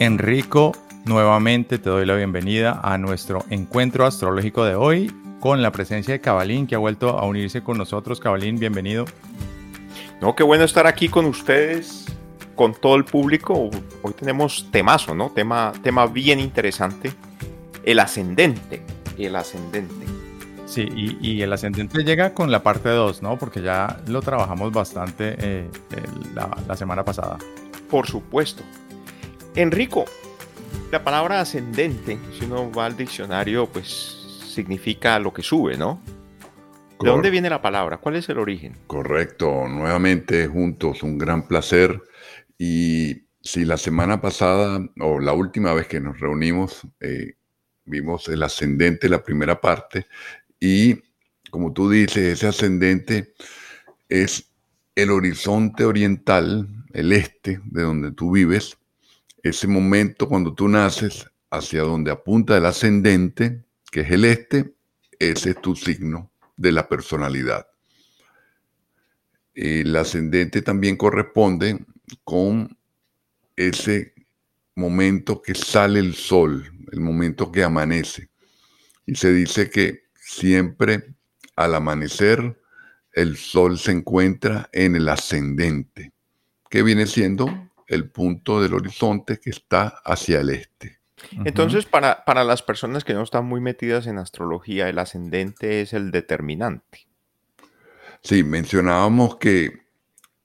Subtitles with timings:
[0.00, 0.72] Enrico,
[1.04, 6.20] nuevamente te doy la bienvenida a nuestro encuentro astrológico de hoy con la presencia de
[6.20, 8.18] Cabalín que ha vuelto a unirse con nosotros.
[8.18, 9.04] Cabalín, bienvenido.
[10.20, 12.06] No, qué bueno estar aquí con ustedes,
[12.56, 13.70] con todo el público.
[14.02, 15.30] Hoy tenemos temazo, ¿no?
[15.30, 17.12] Tema, tema bien interesante.
[17.84, 18.82] El ascendente.
[19.16, 20.06] El ascendente.
[20.66, 20.88] Sí,
[21.20, 23.38] y, el ascendente llega con la parte 2, ¿no?
[23.38, 25.68] Porque ya lo trabajamos bastante eh,
[26.34, 27.38] la semana pasada.
[27.88, 28.64] Por supuesto.
[29.56, 30.04] Enrico,
[30.90, 33.86] la palabra ascendente, si uno va al diccionario, pues
[34.48, 36.02] significa lo que sube, ¿no?
[37.00, 37.98] ¿De dónde viene la palabra?
[37.98, 38.76] ¿Cuál es el origen?
[38.88, 42.02] Correcto, nuevamente juntos, un gran placer.
[42.58, 47.34] Y si la semana pasada o la última vez que nos reunimos, eh,
[47.84, 50.06] vimos el ascendente, la primera parte,
[50.58, 50.96] y
[51.50, 53.34] como tú dices, ese ascendente
[54.08, 54.50] es
[54.96, 58.78] el horizonte oriental, el este de donde tú vives,
[59.44, 64.74] ese momento cuando tú naces hacia donde apunta el ascendente, que es el este,
[65.18, 67.66] ese es tu signo de la personalidad.
[69.54, 71.84] El ascendente también corresponde
[72.24, 72.76] con
[73.54, 74.14] ese
[74.74, 78.30] momento que sale el sol, el momento que amanece.
[79.06, 81.14] Y se dice que siempre
[81.54, 82.58] al amanecer
[83.12, 86.12] el sol se encuentra en el ascendente,
[86.70, 91.00] que viene siendo el punto del horizonte que está hacia el este.
[91.44, 95.92] Entonces, para, para, las personas que no están muy metidas en astrología, el ascendente es
[95.92, 97.06] el determinante.
[98.22, 99.72] Sí, mencionábamos que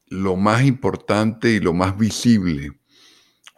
[0.07, 2.79] lo más importante y lo más visible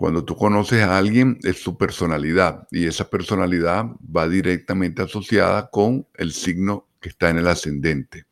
[0.02, 6.08] cuando tú conoces a alguien es su personalidad y esa personalidad va directamente asociada con
[6.16, 8.26] el signo que está en el ascendente.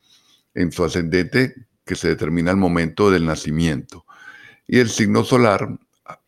[0.56, 1.54] En su ascendente
[1.86, 4.04] que se determina el momento del nacimiento.
[4.72, 5.68] Y el signo solar,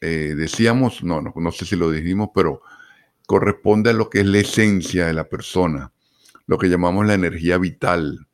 [0.01, 2.63] eh, decíamos, no, no, no sé si lo dijimos, pero
[3.27, 5.93] corresponde a lo que es la esencia de la persona,
[6.47, 8.27] lo que llamamos la energía vital,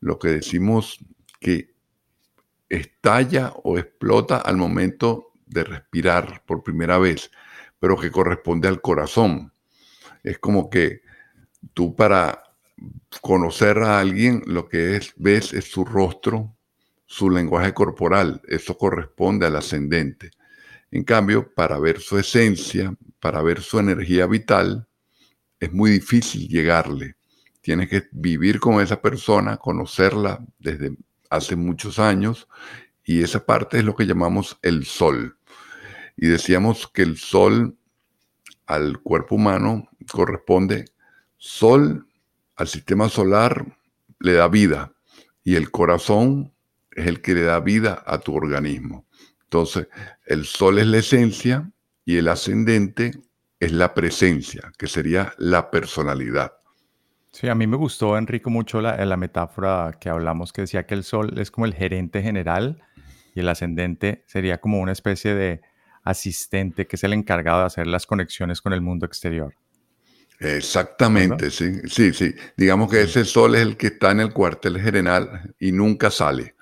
[0.00, 0.98] lo que decimos
[1.38, 1.76] que
[2.68, 7.30] estalla o explota al momento de respirar por primera vez,
[7.78, 9.52] pero que corresponde al corazón.
[10.24, 11.02] Es como que
[11.72, 12.42] tú para
[13.20, 16.52] conocer a alguien lo que es, ves es su rostro,
[17.12, 20.30] su lenguaje corporal, eso corresponde al ascendente.
[20.90, 24.88] En cambio, para ver su esencia, para ver su energía vital,
[25.60, 27.16] es muy difícil llegarle.
[27.60, 30.96] Tienes que vivir con esa persona, conocerla desde
[31.28, 32.48] hace muchos años,
[33.04, 35.36] y esa parte es lo que llamamos el sol.
[36.16, 37.76] Y decíamos que el sol
[38.64, 40.86] al cuerpo humano corresponde,
[41.36, 42.06] sol
[42.56, 43.76] al sistema solar
[44.18, 44.94] le da vida,
[45.44, 46.51] y el corazón
[46.94, 49.06] es el que le da vida a tu organismo.
[49.44, 49.88] Entonces,
[50.24, 51.70] el sol es la esencia
[52.04, 53.12] y el ascendente
[53.60, 56.52] es la presencia, que sería la personalidad.
[57.30, 60.94] Sí, a mí me gustó, Enrico, mucho la, la, metáfora que hablamos, que decía que
[60.94, 62.82] el sol es como el gerente general
[63.34, 65.60] y el ascendente sería como una especie de
[66.02, 69.54] asistente que es el encargado de hacer las conexiones con el mundo exterior.
[70.40, 72.34] Exactamente, sí, sí, sí.
[72.56, 76.56] Digamos que ese sol es el que está en el cuartel general y nunca sale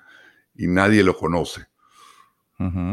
[0.55, 1.67] y nadie lo conoce.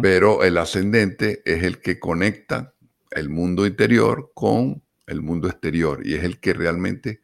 [0.01, 2.73] Pero el ascendente es el que conecta
[3.11, 7.21] el mundo interior con el mundo exterior y es el que realmente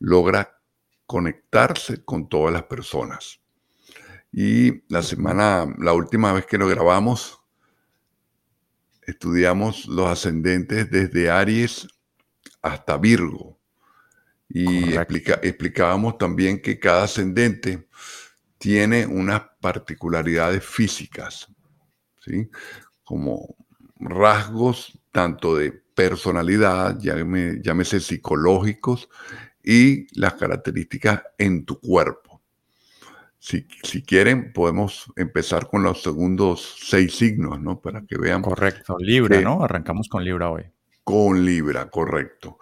[0.00, 0.58] logra
[1.06, 3.40] conectarse con todas las personas.
[4.32, 7.40] Y la semana, la última vez que lo grabamos,
[9.06, 11.86] estudiamos los ascendentes desde Aries
[12.60, 13.58] hasta Virgo.
[14.48, 17.88] Y explicábamos también que cada ascendente
[18.64, 21.48] tiene unas particularidades físicas.
[22.18, 22.48] ¿sí?
[23.04, 23.56] Como
[24.00, 29.10] rasgos tanto de personalidad, llámese psicológicos,
[29.62, 32.40] y las características en tu cuerpo.
[33.38, 37.82] Si, si, quieren, podemos empezar con los segundos seis signos, ¿no?
[37.82, 38.40] Para que vean.
[38.40, 39.62] Correcto, Libra, ¿no?
[39.62, 40.64] Arrancamos con Libra hoy.
[41.02, 42.58] Con Libra, correcto.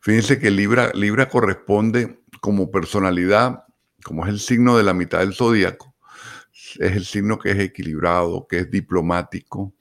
[0.00, 3.66] Fíjense que Libra, Libra corresponde como personalidad,
[4.02, 5.94] como es el signo de la mitad del zodíaco,
[6.78, 9.72] es el signo que es equilibrado, que es diplomático,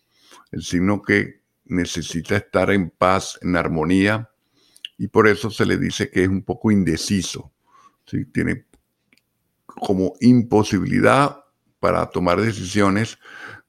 [0.52, 4.30] el signo que necesita estar en paz, en armonía,
[4.98, 7.52] y por eso se le dice que es un poco indeciso.
[8.34, 8.66] Tiene
[9.66, 11.44] como imposibilidad
[11.80, 13.18] para tomar decisiones,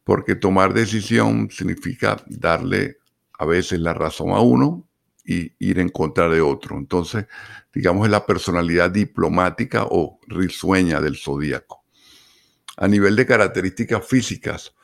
[0.04, 2.98] porque tomar decisión significa darle
[3.38, 4.88] a veces la razón a uno
[5.24, 6.76] y ir en contra de otro.
[6.76, 7.26] Entonces,
[7.72, 11.84] digamos, es la personalidad diplomática o risueña del zodíaco.
[12.76, 14.74] A nivel de características físicas,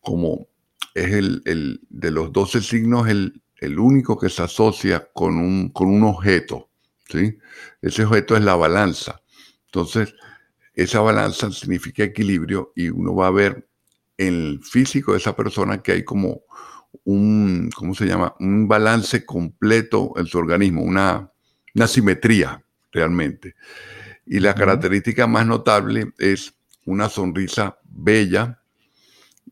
[0.00, 0.48] como
[0.94, 5.88] es el, de los 12 signos el, el, único que se asocia con un, con
[5.88, 6.68] un objeto.
[7.08, 7.38] ¿sí?
[7.80, 9.22] Ese objeto es la balanza.
[9.66, 10.14] Entonces,
[10.74, 13.68] esa balanza significa equilibrio y uno va a ver
[14.18, 16.42] en el físico de esa persona que hay como
[17.04, 18.34] un, ¿cómo se llama?
[18.40, 21.30] Un balance completo en su organismo, una,
[21.74, 22.62] una simetría
[22.92, 23.54] realmente.
[24.26, 26.54] Y la característica más notable es
[26.84, 28.62] una sonrisa bella,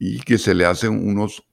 [0.00, 1.44] y que se le hacen unos,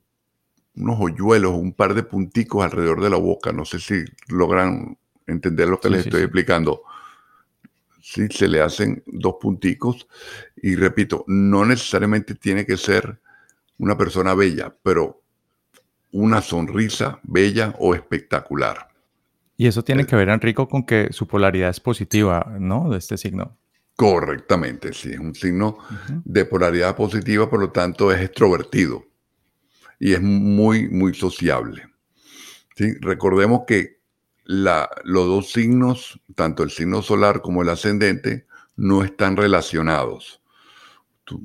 [0.74, 3.52] unos hoyuelos, un par de punticos alrededor de la boca.
[3.52, 4.98] No sé si logran
[5.28, 6.82] entender lo que les estoy explicando.
[8.02, 10.08] Sí, se le hacen dos punticos
[10.56, 13.20] y repito, no necesariamente tiene que ser
[13.80, 15.24] una persona bella, pero
[16.18, 18.90] una sonrisa bella o espectacular.
[19.56, 22.90] Y eso tiene eh, que ver, Enrico, con que su polaridad es positiva, ¿no?
[22.90, 23.56] De este signo.
[23.96, 25.78] Correctamente, sí, es un signo
[26.24, 29.06] de polaridad positiva, por lo tanto es extrovertido
[30.00, 31.88] y es muy, muy sociable.
[32.75, 32.94] ¿sí?
[33.02, 34.00] Recordemos que
[34.44, 40.42] la, los dos signos, tanto el signo solar como el ascendente, no están relacionados.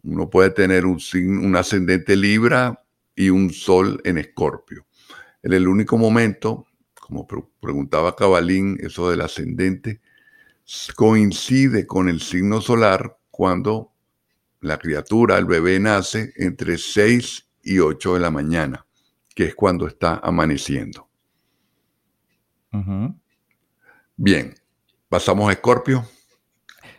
[0.02, 1.00] Uno puede tener un,
[1.42, 2.81] un ascendente Libra
[3.14, 4.86] y un sol en Escorpio.
[5.42, 6.66] En el único momento,
[7.00, 7.26] como
[7.60, 10.00] preguntaba Cabalín, eso del ascendente,
[10.96, 13.92] coincide con el signo solar cuando
[14.60, 18.86] la criatura, el bebé, nace entre 6 y 8 de la mañana,
[19.34, 21.08] que es cuando está amaneciendo.
[24.16, 24.54] Bien,
[25.08, 26.04] pasamos a Escorpio.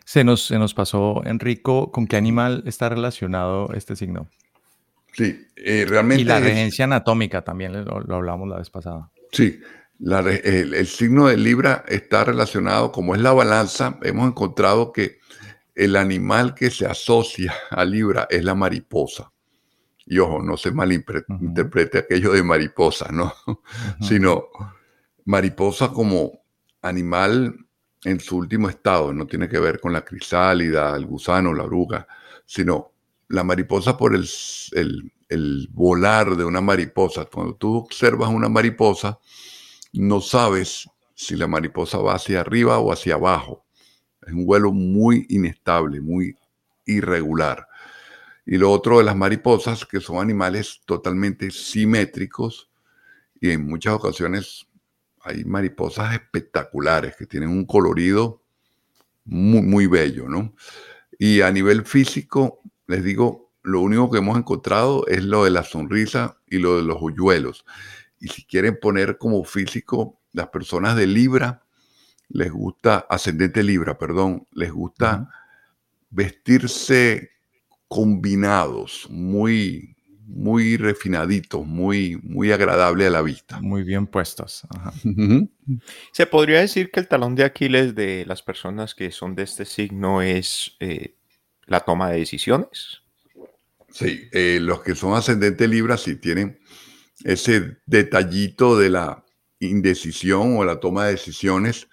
[0.06, 4.27] Se nos, se nos pasó, Enrico, ¿con qué animal está relacionado este signo?
[5.13, 6.21] Sí, eh, realmente.
[6.21, 9.10] Y la regencia anatómica también lo, lo hablamos la vez pasada.
[9.31, 9.60] Sí,
[10.00, 15.19] el, signo de Libra está relacionado, como es la balanza, hemos encontrado que
[15.75, 19.31] el animal que se asocia a Libra es la mariposa.
[20.06, 23.33] Y ojo, no se malinterprete aquello de mariposa, ¿no?
[24.01, 24.50] Sino
[25.25, 26.44] mariposa como
[26.81, 27.56] animal
[28.04, 32.06] en su último estado, no tiene que ver con la crisálida, el gusano, la oruga,
[32.45, 32.92] sino
[33.33, 34.30] la mariposa por el,
[35.27, 37.25] el volar de una mariposa.
[37.25, 39.19] Cuando tú observas una mariposa,
[39.91, 43.65] no sabes si la mariposa va hacia arriba o hacia abajo.
[44.21, 46.38] Es un vuelo muy inestable, muy
[46.85, 47.68] irregular.
[48.45, 52.69] Y lo otro de las mariposas, que son animales totalmente simétricos
[53.42, 54.68] y en muchas ocasiones
[55.21, 58.44] hay mariposas espectaculares que tienen un colorido
[59.25, 60.54] muy, muy bello, ¿no?
[61.18, 65.63] Y a nivel físico, les digo, lo único que hemos encontrado es lo de la
[65.63, 67.66] sonrisa y lo de los hoyuelos.
[68.19, 71.63] Y si quieren poner como físico, las personas de Libra,
[72.30, 75.30] les gusta, ascendente Libra, perdón, les gusta
[76.09, 77.31] vestirse
[77.87, 83.61] combinados, muy, muy refinaditos, muy, muy agradable a la vista.
[83.61, 84.68] Muy bien puestos.
[86.11, 89.66] Se podría decir que el talón de Aquiles de las personas que son de este
[89.66, 91.16] signo es eh,
[91.68, 93.02] la toma de decisiones.
[93.90, 96.60] Sí, eh, los que son ascendente Libra sí tienen
[97.24, 99.24] ese detallito de la
[99.60, 101.88] indecisión o la toma de decisiones,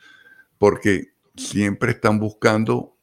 [0.59, 2.97] porque siempre están buscando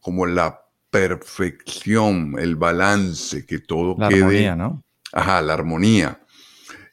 [0.00, 4.84] como la perfección, el balance, que todo la Armonía, ¿no?
[5.12, 6.20] Ajá, la armonía.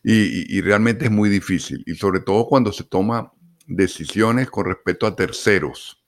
[0.04, 1.84] Y, realmente es muy difícil.
[1.86, 3.34] Y sobre todo cuando se toma
[3.66, 6.02] decisiones con respecto a terceros.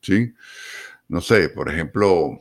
[0.00, 0.32] ¿Sí?
[1.08, 2.38] No sé, por ejemplo,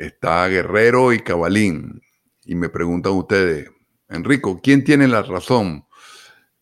[0.00, 2.00] está Guerrero y Cabalín.
[2.44, 3.70] Y me preguntan ustedes,
[4.08, 5.86] Enrico, ¿quién tiene la razón?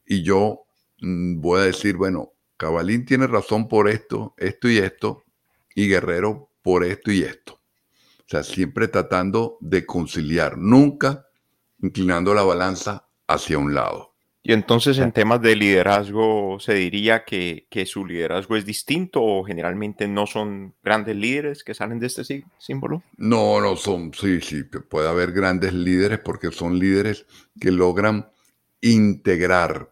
[0.04, 0.64] Y yo
[1.00, 5.24] mm, voy a decir, bueno, Cabalín tiene razón por esto, esto y esto,
[5.74, 7.54] y Guerrero por esto y esto.
[7.54, 11.26] O sea, siempre tratando de conciliar, nunca
[11.80, 14.16] inclinando la balanza hacia un lado.
[14.48, 20.08] Y entonces en temas de liderazgo, ¿se diría que, su liderazgo es distinto o generalmente
[20.08, 22.22] no son grandes líderes que salen de este
[22.56, 23.02] símbolo?
[23.18, 27.26] No, no son, sí, sí, puede haber grandes líderes porque son líderes
[27.60, 28.30] que logran
[28.80, 29.90] integrar,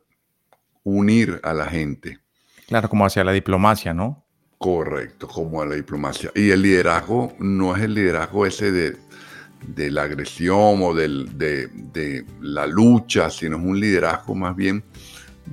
[0.84, 2.20] unir a la gente.
[2.66, 4.24] Claro, como hacia la diplomacia, ¿no?
[4.56, 6.30] Correcto, como a la diplomacia.
[6.34, 8.96] Y el liderazgo no es el liderazgo ese de
[9.66, 14.84] de la agresión o de, la lucha, sino es un liderazgo más bien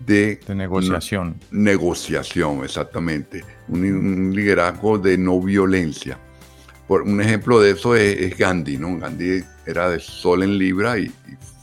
[0.06, 1.40] de, negociación.
[1.52, 3.44] negociación, exactamente.
[3.68, 6.18] Un, liderazgo de no violencia.
[6.88, 8.98] Por, un ejemplo de eso es, Gandhi, ¿no?
[8.98, 11.12] Gandhi era de sol en Libra y,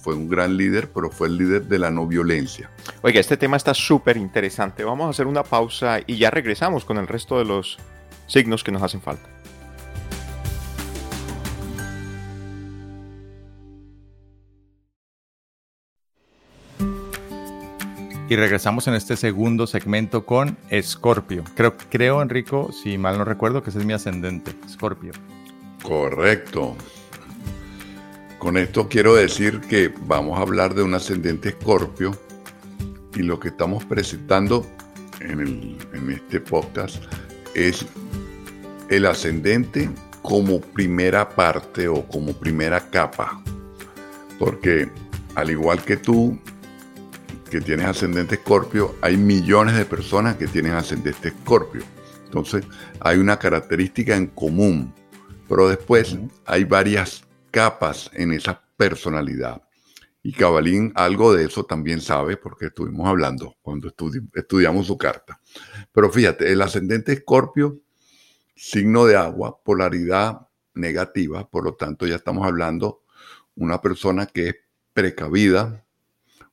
[0.02, 2.70] fue un gran líder, pero fue el líder de la no violencia.
[3.02, 4.82] Oiga, este tema está súper interesante.
[4.82, 7.76] Vamos a hacer una pausa y ya regresamos con el resto de los
[8.26, 9.28] signos que nos hacen falta.
[18.30, 21.42] Y regresamos en este segundo segmento con Escorpio.
[21.56, 25.12] Creo, creo, Enrico, si mal no recuerdo, que ese es mi ascendente, Escorpio.
[25.82, 26.76] Correcto.
[28.38, 32.16] Con esto quiero decir que vamos a hablar de un ascendente Escorpio
[33.16, 34.64] y lo que estamos presentando
[35.18, 37.02] en, en este podcast
[37.56, 37.84] es
[38.90, 39.90] el ascendente
[40.22, 43.42] como primera parte o como primera capa.
[44.38, 44.88] Porque
[45.34, 46.38] al igual que tú,
[47.50, 51.82] que tienes ascendente escorpio, hay millones de personas que tienen ascendente escorpio.
[52.24, 52.64] Entonces,
[53.00, 54.94] hay una característica en común,
[55.48, 56.16] pero después
[56.46, 59.62] hay varias capas en esa personalidad.
[60.22, 63.92] Y Cabalín algo de eso también sabe porque estuvimos hablando cuando
[64.34, 65.40] estudiamos su carta.
[65.92, 67.80] Pero fíjate, el ascendente escorpio,
[68.54, 73.02] signo de agua, polaridad negativa, por lo tanto ya estamos hablando
[73.56, 74.56] una persona que es
[74.92, 75.84] precavida,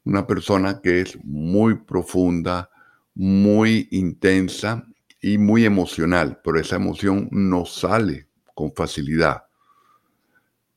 [0.08, 2.70] una persona que es muy profunda,
[3.14, 4.88] muy intensa
[5.22, 9.44] y muy emocional, pero esa emoción no sale con facilidad.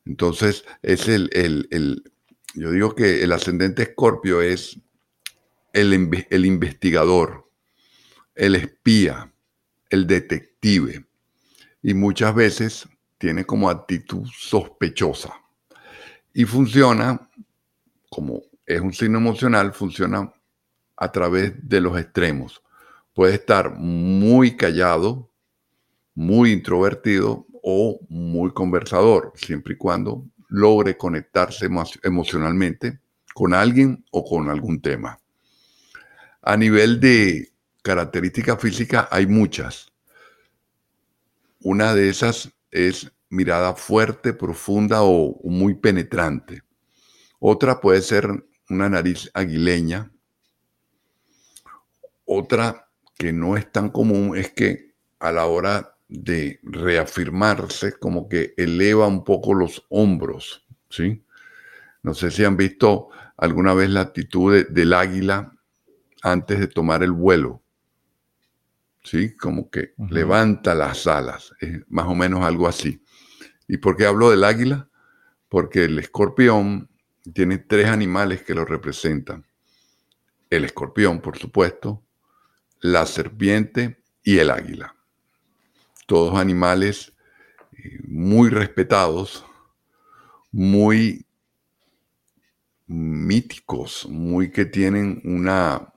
[0.05, 2.03] Entonces, es el, el,
[2.55, 4.81] yo digo que el ascendente escorpio es
[5.73, 7.49] el, el investigador,
[8.35, 9.33] el espía,
[9.91, 11.07] el detective,
[11.83, 15.33] y muchas veces tiene como actitud sospechosa
[16.35, 17.31] y funciona
[18.11, 20.33] como es un signo emocional, funciona
[20.97, 22.63] a través de los extremos.
[23.13, 25.29] Puede estar muy callado,
[26.15, 31.69] muy introvertido o muy conversador, siempre y cuando logre conectarse
[32.03, 33.01] emocionalmente
[33.35, 35.19] con alguien o con algún tema.
[36.43, 39.93] A nivel de características físicas hay muchas.
[41.61, 46.63] Una de esas es mirada fuerte, profunda o muy penetrante.
[47.41, 50.11] Otra puede ser una nariz aguileña.
[52.25, 58.55] Otra que no es tan común es que a la hora de reafirmarse, como que
[58.57, 61.25] eleva un poco los hombros, ¿sí?
[62.03, 65.53] No sé si han visto alguna vez la actitud del águila
[66.23, 67.63] antes de tomar el vuelo,
[69.05, 69.37] ¿sí?
[69.37, 73.03] Como que levanta las alas, es más o menos algo así.
[73.69, 74.89] ¿Y por qué hablo del águila?
[75.49, 76.90] Porque el escorpión
[77.33, 79.47] tiene tres animales que lo representan.
[80.49, 82.03] El escorpión, por supuesto,
[82.81, 84.95] la serpiente y el águila.
[86.07, 87.13] Todos animales
[87.73, 89.45] eh, muy respetados,
[90.51, 91.25] muy
[92.87, 95.93] míticos, muy que tienen una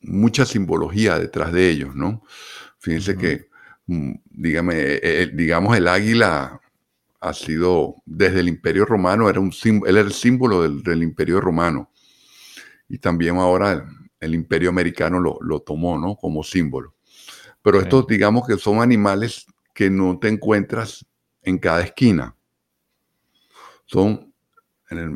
[0.00, 2.22] mucha simbología detrás de ellos, ¿no?
[2.78, 3.48] Fíjense que,
[3.86, 6.60] mm, dígame, eh, eh, digamos, el águila
[7.20, 11.90] ha sido, desde el Imperio Romano, era un, él era el símbolo del, Imperio Romano.
[12.88, 13.86] Y también ahora
[14.20, 16.16] el, Imperio Americano lo, tomó, ¿no?
[16.16, 16.94] Como símbolo.
[17.62, 21.04] Pero estos, digamos que son animales que no te encuentras
[21.42, 22.36] en cada esquina.
[23.84, 24.32] Son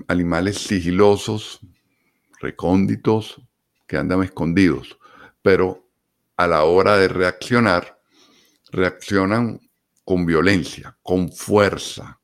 [0.09, 1.61] animales sigilosos,
[2.41, 3.41] recónditos,
[3.87, 4.99] que andan escondidos.
[5.41, 5.89] Pero
[6.37, 8.01] a la hora de reaccionar,
[8.71, 9.61] reaccionan
[10.05, 12.21] con violencia, con fuerza.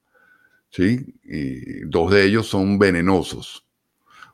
[0.70, 1.14] ¿sí?
[1.24, 3.66] Y dos de ellos son venenosos.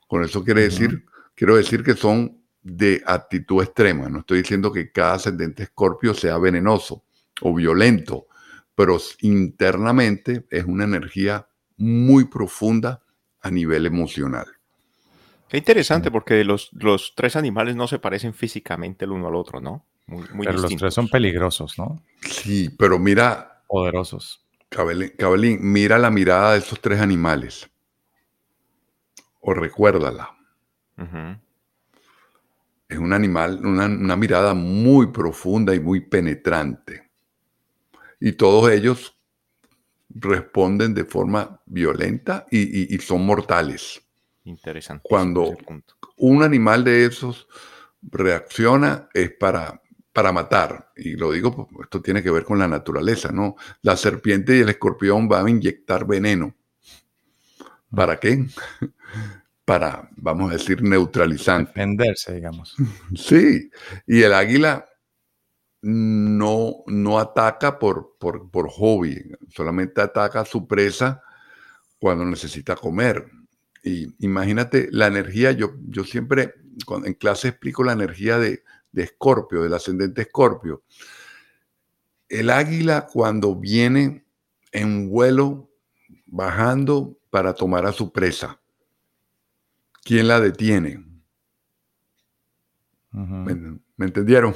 [0.06, 4.08] Con eso quiere decir, quiero decir que son de actitud extrema.
[4.08, 7.04] No estoy diciendo que cada ascendente escorpio sea venenoso
[7.40, 8.26] o violento,
[8.74, 11.46] pero internamente es una energía
[11.76, 13.02] muy profunda
[13.40, 14.46] a nivel emocional.
[15.48, 19.60] Qué interesante, porque los, los tres animales no se parecen físicamente el uno al otro,
[19.60, 19.84] ¿no?
[20.06, 22.02] Pero los tres son peligrosos, ¿no?
[22.22, 23.62] Sí, pero mira.
[23.66, 24.44] Poderosos.
[24.68, 27.70] Cabelín, mira la mirada de esos tres animales.
[29.40, 30.36] o recuérdala.
[32.88, 37.10] Es un animal, una, mirada muy profunda y muy penetrante.
[38.20, 39.18] Y todos ellos
[40.08, 44.02] responden de forma violenta y, son mortales.
[44.44, 45.02] Interesante.
[45.08, 45.56] Cuando
[46.16, 47.48] un animal de esos
[48.02, 49.82] reacciona es para,
[50.14, 50.92] para matar.
[50.96, 53.56] Y lo digo, esto tiene que ver con la naturaleza, ¿no?
[53.82, 56.54] La serpiente y el escorpión van a inyectar veneno.
[57.94, 58.46] ¿Para qué?
[59.64, 61.72] Para, vamos a decir, neutralizante.
[61.72, 62.76] Defenderse, digamos.
[63.16, 63.70] Sí,
[64.06, 64.86] y el águila
[65.82, 71.22] no, no ataca por, por, por hobby, solamente ataca a su presa
[71.98, 73.26] cuando necesita comer.
[73.82, 76.54] Y imagínate la energía, yo, yo siempre
[77.04, 78.62] en clase explico la energía de,
[78.94, 80.82] de Escorpio, del ascendente Escorpio.
[82.28, 84.24] El águila cuando viene
[84.72, 85.70] en vuelo,
[86.26, 88.60] bajando para tomar a su presa,
[90.02, 91.04] ¿quién la detiene?
[93.10, 94.54] ¿Me, entendieron?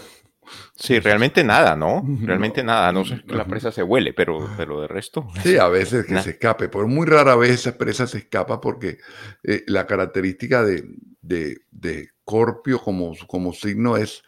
[0.74, 2.02] Sí, realmente nada, ¿no?
[2.22, 5.28] Realmente nada, no sé que la presa se huele, pero, pero de resto.
[5.42, 8.98] Sí, a veces que se escape, pero muy rara vez esa presa se escapa porque
[9.42, 10.84] eh, la característica de,
[11.20, 14.22] de, de Escorpio como, como signo es,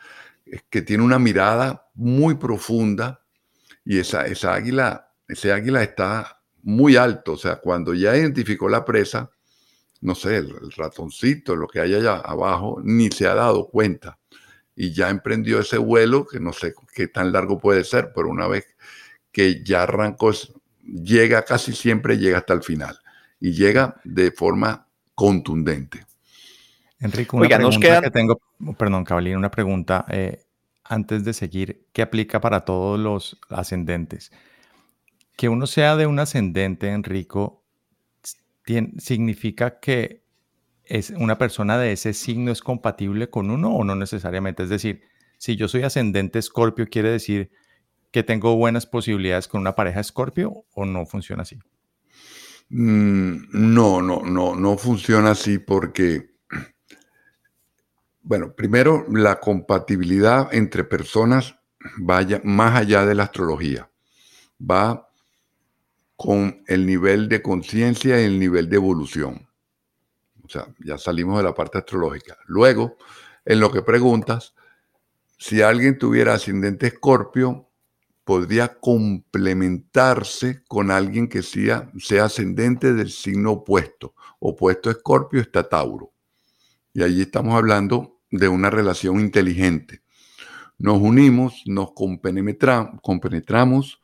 [0.71, 3.23] que tiene una mirada muy profunda
[3.85, 8.87] y esa, esa águila, ese águila está muy alto, o sea, cuando ya identificó la
[8.87, 9.31] presa,
[10.01, 14.19] no sé, el, ratoncito, lo que hay allá abajo, ni se ha dado cuenta
[14.75, 18.49] y ya emprendió ese vuelo que no sé qué tan largo puede ser, pero una
[18.49, 18.65] vez
[19.31, 20.33] que ya arrancó,
[20.83, 22.99] llega casi siempre, llega hasta el final
[23.39, 26.10] y llega de forma contundente.
[27.01, 28.41] Enrique, una pregunta que tengo,
[28.77, 30.45] perdón, Cabalín, una pregunta eh,
[30.85, 34.33] antes de seguir, ¿qué aplica para todos los ascendentes?
[35.37, 37.65] Que uno sea de un ascendente, Enrico,
[38.99, 40.23] ¿significa que
[40.85, 44.65] es una persona de ese signo es compatible con uno o no necesariamente?
[44.65, 45.03] Es decir,
[45.39, 47.51] si yo soy ascendente escorpio, ¿quiere decir
[48.11, 51.59] que tengo buenas posibilidades con una pareja escorpio o no funciona así?
[52.69, 56.30] Mm, no, no, no, no funciona así porque
[58.23, 61.57] bueno, primero, la compatibilidad entre personas
[61.99, 63.91] vaya más allá de la astrología.
[64.61, 65.09] Va
[66.17, 69.49] con el nivel de conciencia y el nivel de evolución.
[70.45, 72.37] O sea, ya salimos de la parte astrológica.
[72.47, 72.97] Luego,
[73.45, 74.55] en lo que preguntas,
[75.39, 77.71] si alguien tuviera ascendente escorpio,
[78.25, 84.15] podría complementarse con alguien que sea, sea ascendente del signo opuesto.
[84.39, 86.13] Opuesto a escorpio está Tauro.
[86.93, 90.03] Y allí estamos hablando de una relación inteligente.
[90.79, 94.01] Nos unimos, nos compenetramos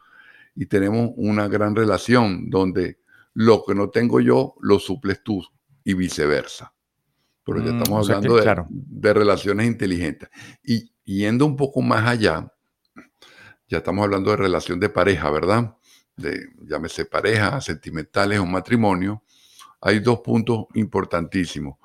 [0.55, 3.01] y tenemos una gran relación donde
[3.35, 5.43] lo que no tengo yo lo suples tú
[5.85, 6.75] y viceversa.
[7.45, 10.29] Pero ya mm, estamos hablando de, relaciones inteligentes.
[10.65, 12.53] Y yendo un poco más allá,
[13.69, 15.77] ya estamos hablando de relación de pareja, ¿verdad?
[16.17, 19.23] De, llámese pareja, sentimentales o matrimonio.
[19.81, 21.77] Hay dos puntos importantísimos.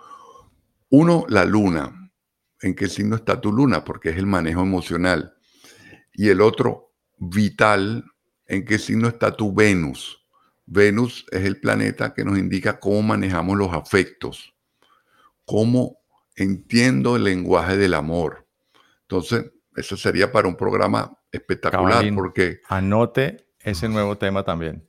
[0.91, 2.11] Uno, la luna
[2.61, 5.33] en qué signo está tu luna, porque es el manejo emocional.
[6.13, 8.05] Y el otro, vital,
[8.45, 10.21] en qué signo está tu Venus.
[10.65, 14.53] Venus es el planeta que nos indica cómo manejamos los afectos,
[15.45, 15.97] cómo
[16.35, 18.47] entiendo el lenguaje del amor.
[19.03, 22.59] Entonces, eso sería para un programa espectacular porque...
[22.67, 24.85] Anote ese nuevo tema también.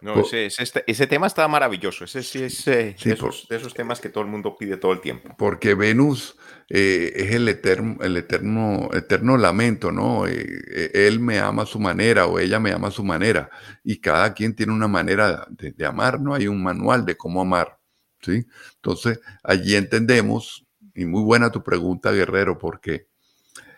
[0.00, 0.46] No, ese,
[0.86, 2.04] ese, tema está maravilloso.
[2.04, 5.34] Ese sí es eh, de, esos, temas que todo el mundo pide todo el tiempo.
[5.36, 6.36] Porque Venus
[6.68, 10.26] eh, es el eterno, el eterno, eterno lamento, ¿no?
[10.26, 13.50] Eh, él me ama a su manera o ella me ama a su manera.
[13.84, 16.34] Y cada quien tiene una manera de, de amar, ¿no?
[16.34, 17.78] Hay un manual de cómo amar,
[18.20, 18.46] ¿sí?
[18.76, 23.08] Entonces, allí entendemos, y muy buena tu pregunta, Guerrero, porque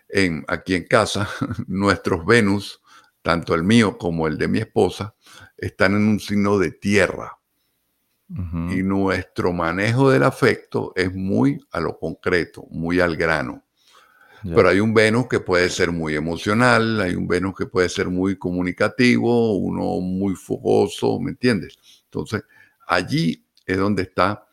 [0.08, 1.28] en, aquí en casa,
[1.66, 2.80] nuestros Venus,
[3.22, 5.14] tanto el mío como el de mi esposa,
[5.58, 7.34] están en un signo de tierra.
[8.30, 13.64] Y nuestro manejo del afecto es muy a lo concreto, muy al grano.
[14.42, 18.08] Pero hay un Venus que puede ser muy emocional, hay un Venus que puede ser
[18.08, 21.78] muy comunicativo, uno muy fogoso, ¿me entiendes?
[22.04, 22.44] Entonces,
[22.86, 24.46] allí es donde está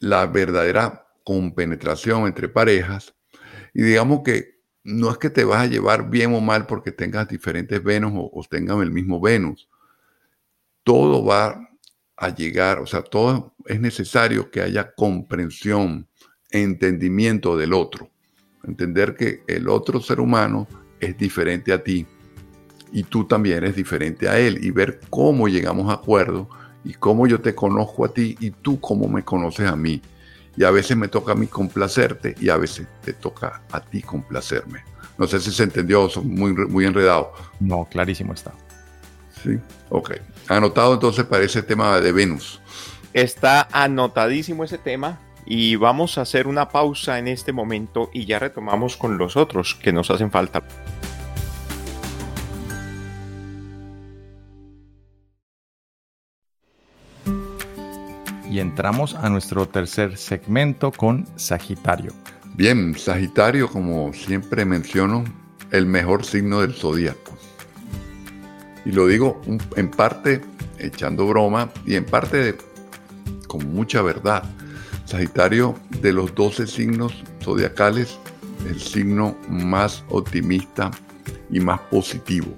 [0.00, 3.14] la verdadera compenetración entre parejas.
[3.74, 7.28] Y digamos que no es que te vas a llevar bien o mal porque tengas
[7.28, 9.68] diferentes Venus o, tengan el mismo Venus.
[10.84, 11.68] Todo va
[12.16, 16.08] a llegar, o sea, todo es necesario que haya comprensión,
[16.50, 18.10] entendimiento del otro.
[18.64, 20.66] Entender que el otro ser humano
[20.98, 22.06] es diferente a ti
[22.92, 26.48] y tú también eres diferente a él y ver cómo llegamos a acuerdo
[26.84, 30.00] y cómo yo te conozco a ti y tú cómo me conoces a mí.
[30.56, 34.02] Y a veces me toca a mí complacerte y a veces te toca a ti
[34.02, 34.84] complacerme.
[35.16, 37.32] No sé si se entendió, son muy, muy enredado.
[37.60, 38.52] No, clarísimo está.
[39.42, 39.58] Sí,
[39.88, 40.12] ok.
[40.48, 42.60] Anotado entonces para ese tema de Venus.
[43.12, 48.38] Está anotadísimo ese tema y vamos a hacer una pausa en este momento y ya
[48.38, 50.62] retomamos con los otros que nos hacen falta.
[58.50, 62.12] Y entramos a nuestro tercer segmento con Sagitario.
[62.56, 65.22] Bien, Sagitario, como siempre menciono,
[65.70, 67.38] el mejor signo del zodíaco.
[68.84, 69.40] Y lo digo
[69.76, 70.40] en parte
[70.78, 72.56] echando broma y en parte
[73.46, 74.42] con mucha verdad.
[75.04, 78.18] Sagitario, de los 12 signos zodiacales,
[78.68, 80.90] el signo más optimista
[81.50, 82.48] y más positivo.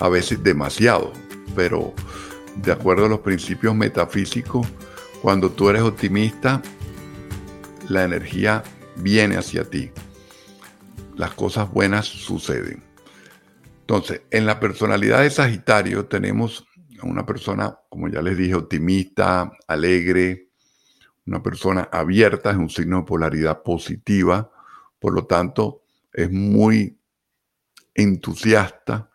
[0.00, 1.12] A veces demasiado,
[1.54, 1.92] pero
[2.62, 4.66] de acuerdo a los principios metafísicos,
[5.22, 6.62] cuando tú eres optimista,
[7.88, 8.62] la energía
[8.96, 9.90] viene hacia ti.
[11.16, 12.82] Las cosas buenas suceden.
[13.80, 16.66] Entonces, en la personalidad de Sagitario tenemos
[17.00, 20.48] a una persona, como ya les dije, optimista, alegre,
[21.26, 24.50] una persona abierta, es un signo de polaridad positiva,
[24.98, 26.98] por lo tanto, es muy
[27.94, 29.10] entusiasta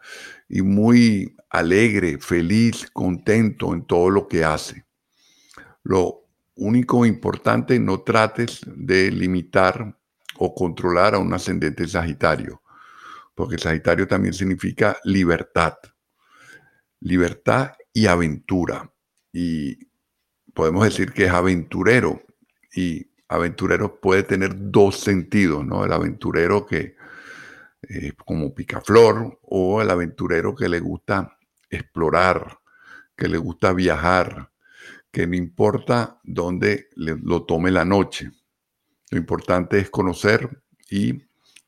[0.56, 4.86] y muy alegre, feliz, contento en todo lo que hace.
[5.82, 9.98] Lo único importante, no trates de limitar
[10.38, 12.62] o controlar a un ascendente Sagitario,
[13.34, 15.74] porque Sagitario también significa libertad,
[17.00, 18.94] libertad y aventura.
[19.32, 19.90] Y
[20.54, 22.22] podemos decir que es aventurero,
[22.76, 25.84] y aventurero puede tener dos sentidos, ¿no?
[25.84, 26.96] El aventurero que,
[27.90, 31.38] eh, como picaflor, o el aventurero que le gusta
[31.70, 32.60] explorar,
[33.16, 34.52] que le gusta viajar,
[35.12, 38.32] que no importa dónde lo tome la noche.
[39.12, 41.24] Lo importante es conocer y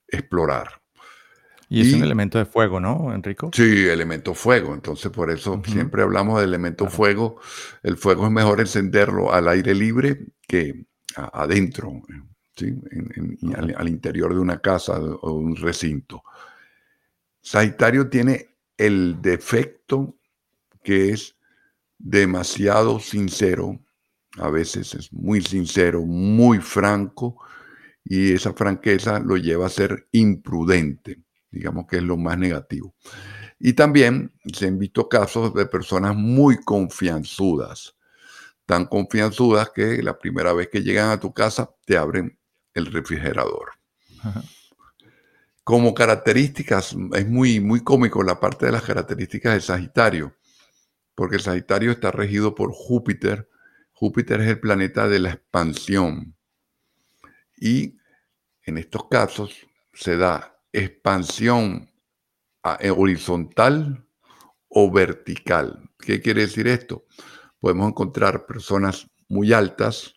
[0.07, 0.81] explorar.
[1.67, 3.49] Y es un elemento de fuego, ¿no, Enrico?
[3.53, 4.73] Sí, elemento fuego.
[4.73, 7.39] Entonces, por eso siempre hablamos del elemento fuego.
[7.81, 12.01] El fuego es mejor encenderlo al aire libre que adentro,
[12.55, 12.75] ¿sí?
[13.55, 16.23] al, interior de una casa o un recinto.
[17.41, 20.17] Sagitario tiene el defecto
[20.83, 21.35] que es
[21.97, 23.79] demasiado sincero,
[24.37, 27.37] a veces es muy sincero, muy franco,
[28.03, 32.93] y esa franqueza lo lleva a ser imprudente, digamos que es lo más negativo.
[33.59, 37.95] Y también se han visto casos de personas muy confianzudas,
[38.65, 42.37] tan confianzudas que la primera vez que llegan a tu casa te abren
[42.75, 43.71] el refrigerador.
[45.63, 50.35] Como características, es muy, muy cómico la parte de las características de Sagitario,
[51.15, 53.49] porque el Sagitario está regido por Júpiter.
[53.93, 56.35] Júpiter es el planeta de la expansión.
[57.57, 57.97] Y
[58.63, 59.55] en estos casos
[59.93, 61.89] se da expansión
[62.79, 64.05] eh, horizontal
[64.67, 65.89] o vertical.
[65.97, 67.05] ¿Qué quiere decir esto?
[67.59, 70.13] Podemos encontrar personas muy altas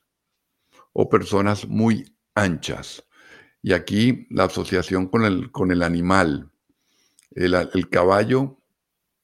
[0.92, 3.04] o personas muy anchas.
[3.62, 6.50] Y aquí la asociación con el, con el animal.
[7.32, 8.58] El, caballo,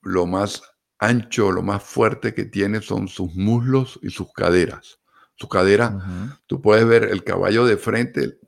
[0.01, 0.61] lo más
[0.99, 4.99] ancho, lo más fuerte que tiene son sus muslos y sus caderas.
[5.35, 8.39] Su cadera, tú puedes ver el caballo de frente,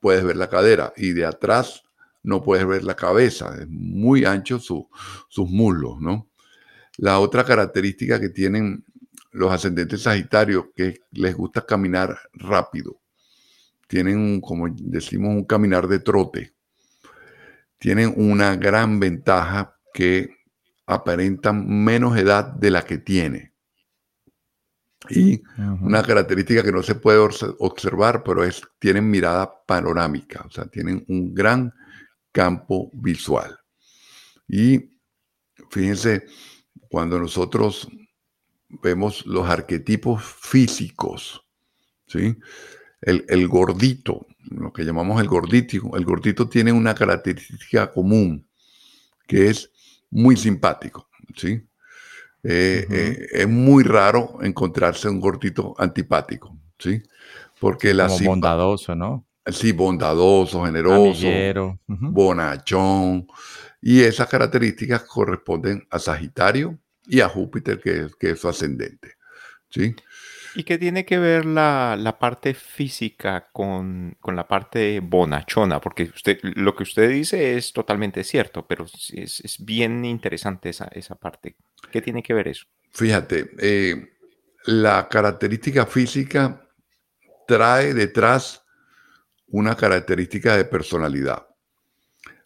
[0.00, 1.82] puedes ver la cadera, y de atrás
[2.22, 3.54] no puedes ver la cabeza.
[3.60, 4.86] Es muy ancho sus
[5.50, 6.30] muslos, ¿no?
[6.96, 8.84] La otra característica que tienen
[9.32, 12.98] los ascendentes sagitarios, que les gusta caminar rápido
[13.86, 16.54] tienen, como decimos, un caminar de trote.
[17.78, 20.30] Tienen una gran ventaja que
[20.86, 23.52] aparentan menos edad de la que tiene.
[25.08, 25.42] Y
[25.80, 31.04] una característica que no se puede observar, pero es tienen mirada panorámica, o sea, tienen
[31.08, 31.72] un gran
[32.32, 33.56] campo visual.
[34.48, 34.98] Y
[35.70, 36.26] fíjense,
[36.88, 37.88] cuando nosotros
[38.68, 41.46] vemos los arquetipos físicos,
[42.06, 42.36] ¿sí?
[43.06, 48.46] El, gordito, lo que llamamos el gordito, el gordito tiene una característica común,
[49.26, 49.70] que es
[50.10, 51.62] muy simpático, ¿sí?
[52.42, 57.02] Eh, eh, es muy raro encontrarse un gordito antipático, ¿sí?
[57.60, 59.24] Porque la Como bondadoso, ¿no?
[59.46, 63.28] Sí, bondadoso, generoso, bonachón.
[63.80, 69.16] Y esas características corresponden a Sagitario y a Júpiter, que, que es su ascendente.
[69.70, 69.94] ¿sí?
[70.56, 75.82] ¿Y qué tiene que ver la, parte física con, la parte bonachona?
[75.82, 81.14] Porque usted, lo que usted dice es totalmente cierto, pero es, bien interesante esa, esa
[81.14, 81.56] parte.
[81.92, 82.64] ¿Qué tiene que ver eso?
[82.90, 84.14] Fíjate, eh,
[84.64, 86.66] la característica física
[87.46, 88.64] trae detrás
[89.48, 91.46] una característica de personalidad.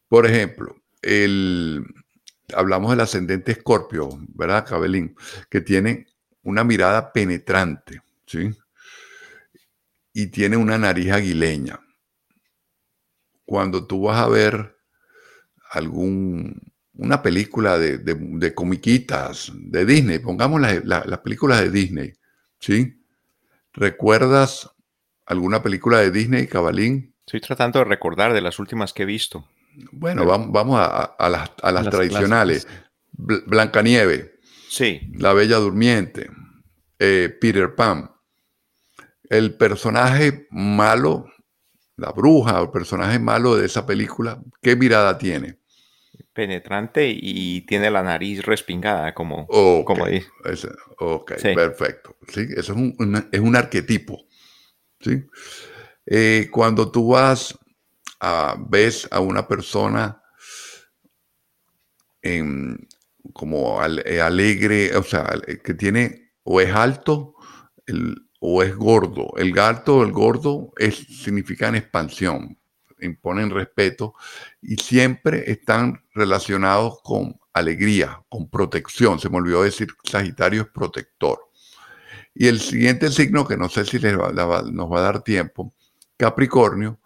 [0.09, 1.87] Por ejemplo, el,
[2.55, 5.15] hablamos del ascendente escorpio, ¿verdad, Cabelín?
[5.49, 6.10] Que tiene
[6.43, 8.51] una mirada penetrante, ¿sí?
[10.13, 11.81] Y tiene una nariz aguileña.
[13.45, 14.77] Cuando tú vas a ver
[15.71, 16.61] algún,
[16.95, 22.13] una película de, comiquitas de Disney, pongamos las películas de Disney,
[22.59, 22.97] ¿sí?
[23.73, 24.71] ¿Recuerdas
[25.27, 27.15] alguna película de Disney, Cabalín?
[27.25, 29.49] Estoy tratando de recordar de las últimas que he visto.
[29.93, 32.67] Bueno, vamos, a, las, tradicionales.
[33.13, 34.40] Blancanieve.
[34.71, 35.01] Sí.
[35.15, 36.31] La Bella Durmiente.
[36.99, 38.09] Eh, Peter Pan.
[39.29, 41.27] El personaje malo,
[41.97, 45.59] la bruja, el personaje malo de esa película, ¿qué mirada tiene?
[46.33, 50.29] Penetrante y tiene la nariz respingada, como, como dice.
[50.99, 52.17] ok, perfecto.
[52.29, 52.47] ¿Sí?
[52.57, 54.19] Eso es un, es un arquetipo.
[55.01, 55.25] ¿sí?
[56.07, 57.59] Eh, cuando tú vas
[58.69, 60.23] ves a una persona
[63.33, 65.31] como eh, alegre, o sea,
[65.63, 67.35] que tiene o es alto
[68.41, 69.33] o es gordo.
[69.37, 72.59] El alto o el gordo es, significan expansión,
[73.01, 74.15] imponen respeto
[74.61, 79.19] y siempre están relacionados con alegría, con protección.
[79.19, 81.51] Se me olvidó decir, Sagitario es protector.
[82.35, 85.75] Y el siguiente signo, que no sé si les nos va a dar tiempo,
[86.17, 87.01] Capricornio,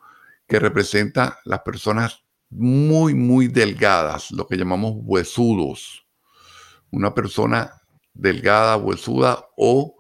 [0.47, 6.04] que representa las personas muy, muy delgadas, lo que llamamos huesudos.
[6.95, 7.73] Una persona
[8.13, 9.97] delgada, huesuda o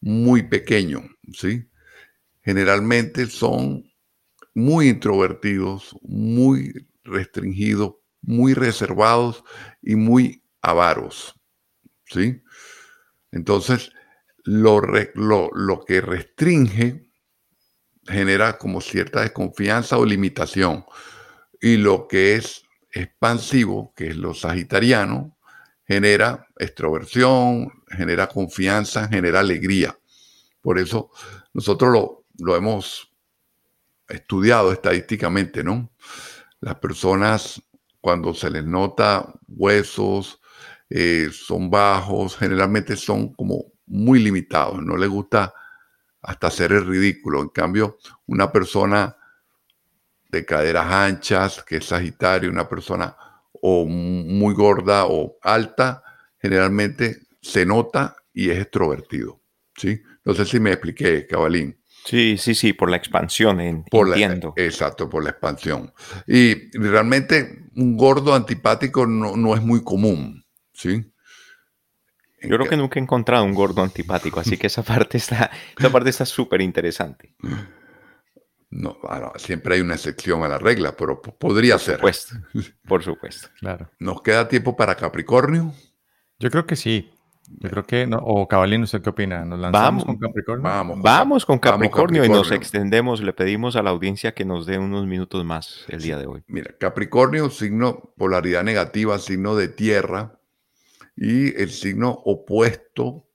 [0.00, 1.68] muy pequeño, ¿sí?
[2.42, 3.82] Generalmente son
[4.54, 9.42] muy introvertidos, muy restringidos, muy reservados
[9.82, 11.34] y muy avaros,
[12.04, 12.42] ¿sí?
[13.32, 13.90] Entonces,
[14.44, 14.80] lo,
[15.14, 17.10] lo, lo que restringe
[18.06, 20.84] genera como cierta desconfianza o limitación.
[21.60, 25.35] Y lo que es expansivo, que es lo sagitariano,
[25.86, 29.96] genera extroversión, genera confianza, genera alegría.
[30.60, 31.10] Por eso
[31.52, 33.12] nosotros lo, lo hemos
[34.08, 35.90] estudiado estadísticamente, ¿no?
[36.60, 37.62] Las personas
[38.00, 40.40] cuando se les nota huesos,
[40.88, 45.52] eh, son bajos, generalmente son como muy limitados, no les gusta
[46.22, 47.42] hasta hacer el ridículo.
[47.42, 49.16] En cambio, una persona
[50.28, 53.16] de caderas anchas, que es Sagitario, una persona
[53.68, 56.04] o muy gorda o alta,
[56.38, 59.40] generalmente se nota y es extrovertido.
[59.76, 60.00] ¿sí?
[60.24, 61.76] No sé si me expliqué, Cabalín.
[62.04, 64.54] Sí, sí, sí, por la expansión, en, por entiendo.
[64.54, 65.92] exacto, por la expansión.
[66.28, 71.12] Y realmente un gordo antipático no, no es muy común, ¿sí?
[72.42, 75.90] Yo creo que nunca he encontrado un gordo antipático, así que esa parte está, esa
[75.90, 77.34] parte está súper interesante.
[78.76, 81.98] No, bueno, siempre hay una excepción a la regla, pero podría ser.
[81.98, 82.34] Por supuesto,
[82.86, 83.48] por supuesto.
[83.58, 83.90] Claro.
[83.98, 85.72] ¿Nos queda tiempo para Capricornio?
[86.38, 87.10] Yo creo que sí.
[87.48, 89.44] Yo creo que, no, o Cabalín, ¿usted qué opina?
[89.44, 90.64] ¿Nos lanzamos con Capricornio?
[90.64, 93.22] Vamos, vamos con Capricornio, y nos extendemos.
[93.22, 96.42] Le pedimos a la audiencia que nos dé unos minutos más el día de hoy.
[96.48, 100.40] Mira, Capricornio, signo polaridad negativa, signo de tierra,
[101.16, 103.25] y el signo opuesto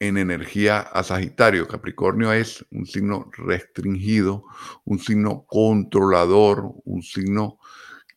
[0.00, 1.68] en energía a Sagitario.
[1.68, 4.44] Capricornio es un signo restringido,
[4.84, 7.58] un signo controlador, un signo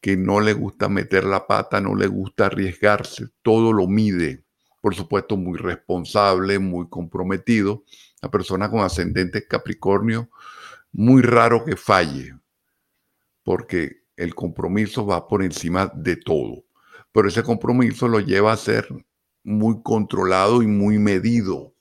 [0.02, 4.44] que no le gusta meter la pata, no le gusta arriesgarse, todo lo mide.
[4.82, 7.84] Por supuesto, muy responsable, muy comprometido.
[8.22, 10.30] La persona con ascendente Capricornio,
[10.92, 12.36] muy raro que falle,
[13.44, 16.66] porque el compromiso va por encima de todo
[17.14, 18.88] pero ese compromiso lo lleva a ser
[19.44, 21.73] muy controlado y muy medido,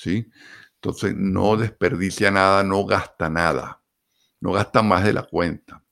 [0.00, 0.30] ¿sí?
[0.76, 3.82] Entonces no desperdicia nada, no gasta nada,
[4.40, 5.84] no gasta más de la cuenta.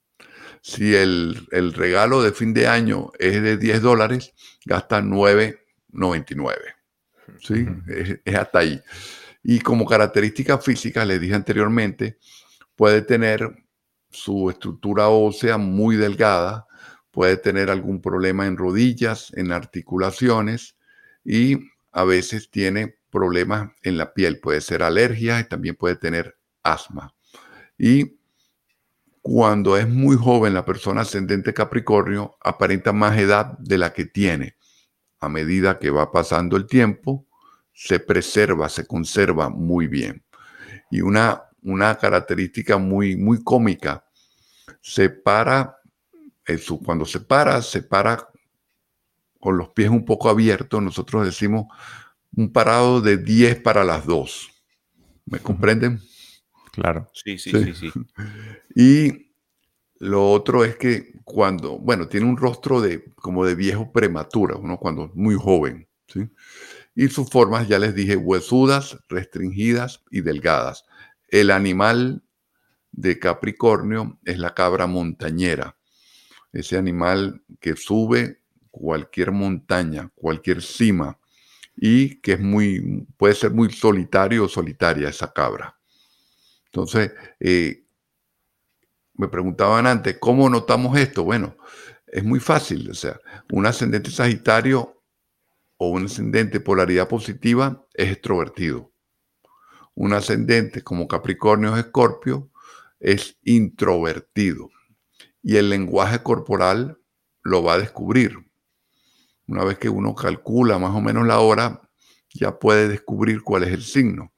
[0.62, 6.56] Si el, regalo de fin de año es de 10 dólares, gasta 9,99.
[7.40, 7.66] ¿sí?
[7.86, 8.80] Es, es hasta ahí.
[9.42, 12.18] Y como característica física, les dije anteriormente,
[12.74, 13.50] puede tener
[14.10, 16.66] su estructura ósea muy delgada,
[17.10, 20.76] puede tener algún problema en rodillas, en articulaciones
[21.24, 21.58] y
[21.92, 27.12] a veces tiene problemas en la piel, puede ser alergia y también puede tener asma.
[27.76, 28.16] Y
[29.20, 34.54] cuando es muy joven la persona ascendente Capricornio aparenta más edad de la que tiene.
[35.18, 37.26] A medida que va pasando el tiempo,
[37.72, 40.22] se preserva, se conserva muy bien.
[40.88, 44.04] Y una, una característica muy, muy cómica,
[44.80, 45.74] se para
[46.84, 48.28] cuando se para, se para
[49.40, 50.80] con los pies un poco abiertos.
[50.80, 51.66] Nosotros decimos
[52.38, 54.48] un parado de 10 para las 2.
[55.26, 56.00] ¿Me comprenden?
[56.72, 57.10] Claro.
[57.12, 57.92] Sí, sí, sí, sí.
[58.76, 59.32] Y
[59.98, 64.78] lo otro es que cuando, bueno, tiene un rostro de como de viejo prematura, uno
[64.78, 66.30] cuando es muy joven, ¿sí?
[66.94, 70.84] Y sus formas, ya les dije, huesudas, restringidas y delgadas.
[71.26, 72.22] El animal
[72.92, 75.76] de Capricornio es la cabra montañera,
[76.52, 81.18] ese animal que sube cualquier montaña, cualquier cima,
[81.80, 85.78] y que es muy, puede ser muy solitario o solitaria esa cabra.
[86.66, 87.84] Entonces, eh,
[89.14, 91.22] me preguntaban antes, ¿cómo notamos esto?
[91.24, 91.56] Bueno,
[92.06, 93.20] es muy fácil, o sea,
[93.52, 95.02] un ascendente Sagitario
[95.76, 98.92] o un ascendente polaridad positiva es extrovertido.
[99.94, 102.50] Un ascendente como Capricornio o Escorpio
[102.98, 104.70] es introvertido.
[105.42, 106.98] Y el lenguaje corporal
[107.42, 108.47] lo va a descubrir.
[109.48, 111.80] Una vez que uno calcula más o menos la hora,
[112.34, 114.32] ya puede descubrir cuál es el signo.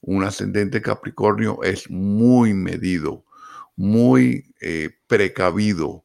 [0.00, 3.24] Un ascendente Capricornio es muy medido,
[3.76, 6.04] muy eh, precavido,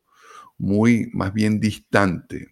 [0.57, 2.49] muy más bien distante.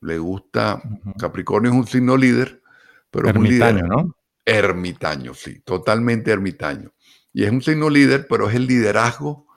[0.00, 0.80] Le gusta,
[1.18, 2.62] Capricornio es un signo líder,
[3.10, 4.16] pero ermitaño, es un líder, ¿no?
[4.44, 6.92] Ermitaño, sí, totalmente ermitaño.
[7.32, 9.48] Y es un signo líder, pero es el liderazgo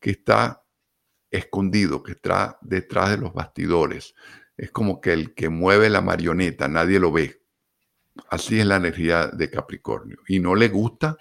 [0.00, 0.64] que está
[1.30, 4.14] escondido, que está detrás de los bastidores
[4.60, 7.40] es como que el que mueve la marioneta, nadie lo ve.
[8.28, 10.18] Así es la energía de Capricornio.
[10.28, 11.16] Y no le gusta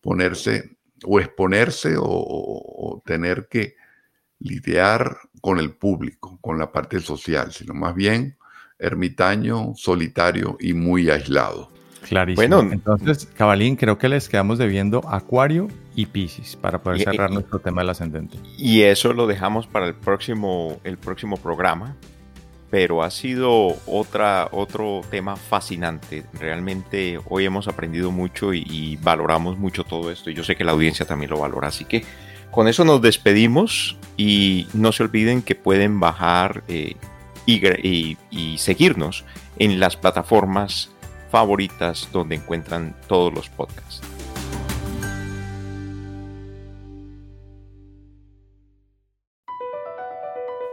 [0.00, 3.74] ponerse o exponerse o, tener que
[4.38, 8.38] lidiar con el público, con la parte social, sino más bien
[8.78, 11.70] ermitaño, solitario y muy aislado.
[12.08, 12.56] Clarísimo.
[12.56, 17.58] Bueno, entonces, Cabalín, creo que les quedamos debiendo Acuario y Pisces para poder cerrar nuestro
[17.58, 18.38] tema del ascendente.
[18.56, 21.94] Y eso lo dejamos para el próximo, el próximo programa
[22.70, 26.24] pero ha sido otra, otro tema fascinante.
[26.32, 30.72] Realmente hoy hemos aprendido mucho y, valoramos mucho todo esto y yo sé que la
[30.72, 31.68] audiencia también lo valora.
[31.68, 32.04] Así que
[32.50, 36.94] con eso nos despedimos y no se olviden que pueden bajar eh,
[37.46, 39.24] y seguirnos
[39.58, 40.90] en las plataformas
[41.30, 44.19] favoritas donde encuentran todos los podcasts.